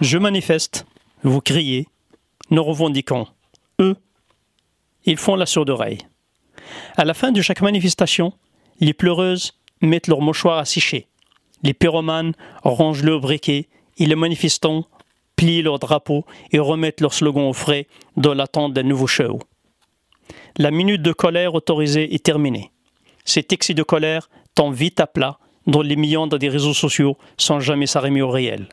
[0.00, 0.86] Je manifeste,
[1.24, 1.88] vous criez,
[2.50, 3.26] nous revendiquons.
[3.80, 3.96] Eux,
[5.04, 5.98] ils font la sourde oreille.
[6.96, 8.32] À la fin de chaque manifestation,
[8.78, 11.08] les pleureuses mettent leur mouchoir à sécher.
[11.64, 14.84] Les pyromanes rangent leurs briquets et les manifestants
[15.34, 19.40] plient leurs drapeaux et remettent leur slogan au frais dans l'attente d'un nouveau show.
[20.58, 22.70] La minute de colère autorisée est terminée.
[23.24, 27.58] Cet excès de colère tend vite à plat dont les millions des réseaux sociaux sans
[27.58, 28.68] jamais s'arrimer au réel.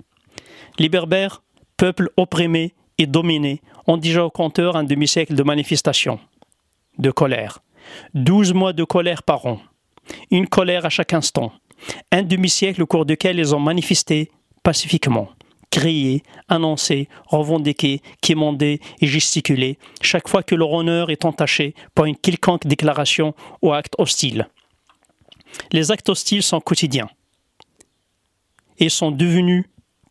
[0.78, 1.42] Les Berbères,
[1.78, 6.20] peuple opprimé et dominé, ont déjà au compteur un demi-siècle de manifestations,
[6.98, 7.60] de colère.
[8.14, 9.60] Douze mois de colère par an.
[10.32, 11.54] Une colère à chaque instant.
[12.12, 14.32] Un demi-siècle au cours duquel ils ont manifesté
[14.64, 15.30] pacifiquement,
[15.70, 22.18] crié, annoncé, revendiqué, quémandé et gesticulé, chaque fois que leur honneur est entaché par une
[22.18, 24.48] quelconque déclaration ou acte hostile.
[25.72, 27.10] Les actes hostiles sont quotidiens
[28.78, 29.66] et sont devenus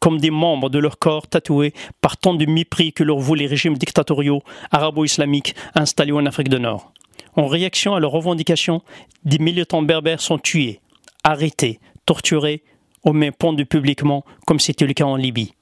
[0.04, 3.46] comme des membres de leur corps tatoués par tant de mépris que leur vouent les
[3.46, 6.92] régimes dictatoriaux arabo-islamiques installés en Afrique du Nord.
[7.36, 8.82] En réaction à leurs revendications,
[9.24, 10.80] des militants berbères sont tués,
[11.22, 12.64] arrêtés, torturés,
[13.02, 15.54] au même de publiquement, comme c'était le cas en Libye.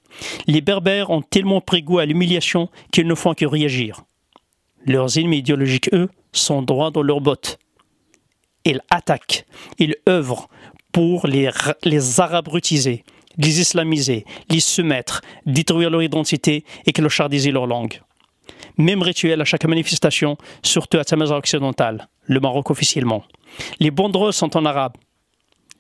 [0.49, 4.03] Les berbères ont tellement pris goût à l'humiliation qu'ils ne font que réagir.
[4.85, 7.61] Leurs ennemis idéologiques, eux, sont droits dans leurs bottes.
[8.65, 9.47] Ils attaquent,
[9.79, 10.49] ils œuvrent
[10.91, 11.49] pour les,
[11.85, 13.05] les arabrutiser,
[13.39, 18.01] les islamiser, les soumettre, détruire leur identité et clochardiser leur langue.
[18.79, 23.25] Même rituel à chaque manifestation, surtout à Tamazar occidental, le Maroc officiellement.
[23.81, 24.97] Les banderoles sont en arabe.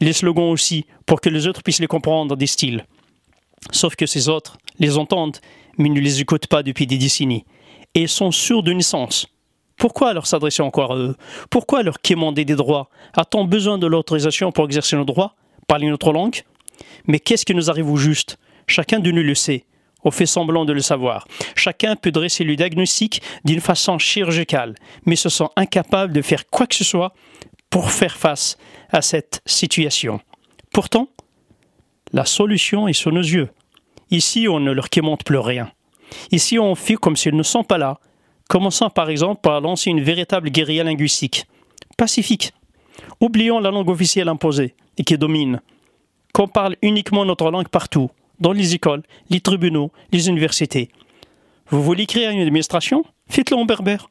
[0.01, 2.87] Les slogans aussi, pour que les autres puissent les comprendre des styles.
[3.71, 5.39] Sauf que ces autres les entendent,
[5.79, 7.45] mais ne les écoutent pas depuis des décennies.
[7.95, 9.27] Et sont sûrs de naissance.
[9.77, 11.17] Pourquoi leur s'adresser encore à eux?
[11.51, 12.89] Pourquoi leur quémander des droits?
[13.15, 15.35] A-t-on besoin de l'autorisation pour exercer nos droits
[15.67, 16.43] Parler notre langue?
[17.07, 18.39] Mais qu'est-ce qui nous arrive au juste?
[18.67, 19.65] Chacun de nous le sait.
[20.05, 21.27] On fait semblant de le savoir.
[21.55, 24.75] Chacun peut dresser le diagnostic d'une façon chirurgicale,
[25.07, 27.15] mais se sent incapable de faire quoi que ce soit
[27.71, 28.59] pour faire face
[28.91, 30.21] à cette situation.
[30.73, 31.09] Pourtant,
[32.13, 33.49] la solution est sous nos yeux.
[34.11, 35.71] Ici, on ne leur quémante plus rien.
[36.31, 37.99] Ici, on fait comme s'ils ne sont pas là,
[38.49, 41.47] commençant par exemple par lancer une véritable guérilla linguistique,
[41.97, 42.53] pacifique.
[43.21, 45.63] Oublions la langue officielle imposée et qui domine,
[46.33, 48.11] qu'on parle uniquement notre langue partout,
[48.41, 50.89] dans les écoles, les tribunaux, les universités.
[51.69, 53.05] Vous voulez créer une administration?
[53.29, 54.09] Faites-le en berbère.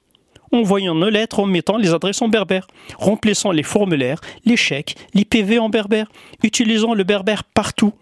[0.54, 2.68] Envoyons nos lettres en mettant les adresses en berbère.
[2.98, 6.12] Remplissons les formulaires, les chèques, les PV en berbère.
[6.44, 7.94] Utilisons le berbère partout.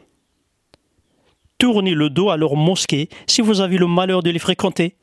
[1.58, 4.96] Tournez le dos à leurs mosquées si vous avez le malheur de les fréquenter.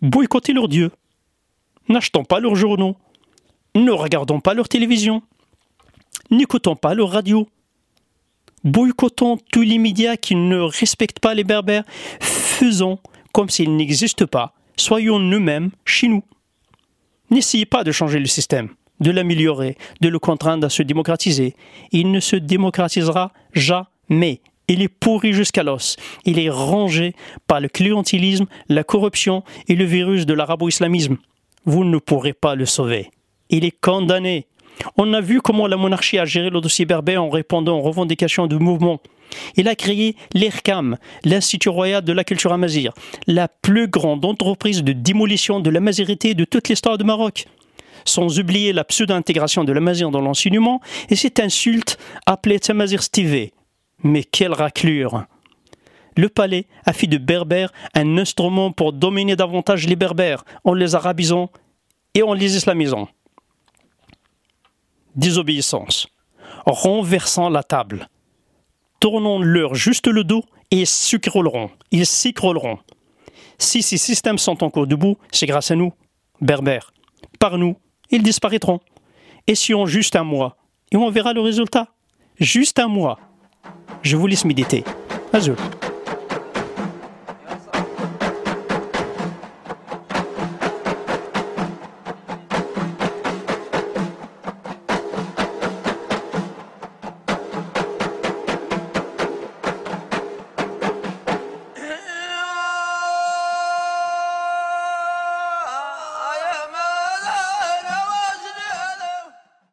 [0.00, 0.90] Boycottez leurs dieux.
[1.88, 2.96] N'achetons pas leurs journaux.
[3.74, 5.22] Ne regardons pas leur télévision.
[6.30, 7.48] N'écoutons pas leur radio
[8.64, 11.84] boycottons tous les médias qui ne respectent pas les berbères,
[12.20, 12.98] faisons
[13.32, 16.24] comme s'ils n'existent pas, soyons nous-mêmes chez nous.
[17.30, 18.70] N'essayez pas de changer le système,
[19.00, 21.54] de l'améliorer, de le contraindre à se démocratiser.
[21.92, 24.40] Il ne se démocratisera jamais.
[24.66, 25.96] Il est pourri jusqu'à l'os.
[26.24, 27.14] Il est rangé
[27.46, 31.16] par le clientélisme, la corruption et le virus de l'arabo-islamisme.
[31.64, 33.10] Vous ne pourrez pas le sauver.
[33.50, 34.46] Il est condamné.
[34.96, 38.46] On a vu comment la monarchie a géré le dossier berbère en répondant aux revendications
[38.46, 39.00] du mouvement.
[39.56, 42.92] Il a créé l'IRCAM, l'Institut royal de la culture amazir,
[43.26, 47.46] la plus grande entreprise de démolition de l'amazirité de toute l'histoire du Maroc.
[48.04, 50.80] Sans oublier la pseudo-intégration de l'amazir dans l'enseignement
[51.10, 53.50] et cette insulte appelée Tamazir Steve.
[54.02, 55.24] Mais quelle raclure
[56.16, 60.94] Le palais a fait de berbères un instrument pour dominer davantage les berbères en les
[60.94, 61.50] arabisant
[62.14, 63.08] et en les islamisant
[65.18, 66.06] désobéissance,
[66.64, 68.08] renversant la table.
[69.00, 71.70] Tournons-leur juste le dos et ils s'écrouleront.
[71.90, 72.78] Ils s'écrouleront.
[73.58, 75.92] Si ces systèmes sont encore debout, c'est grâce à nous,
[76.40, 76.92] berbères.
[77.38, 77.76] Par nous,
[78.10, 78.80] ils disparaîtront.
[79.74, 80.56] On juste un mois,
[80.92, 81.88] et on verra le résultat.
[82.38, 83.18] Juste un mois.
[84.02, 84.84] Je vous laisse méditer.
[85.32, 85.56] Azul.